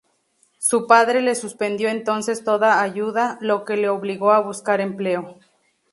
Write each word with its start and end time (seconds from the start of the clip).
Su 0.57 0.87
padre 0.87 1.21
le 1.21 1.35
suspendió 1.35 1.87
entonces 1.87 2.43
toda 2.43 2.81
ayuda, 2.81 3.37
lo 3.39 3.65
que 3.65 3.77
le 3.77 3.87
obligó 3.87 4.31
a 4.31 4.41
buscar 4.41 4.81
empleo. 4.81 5.37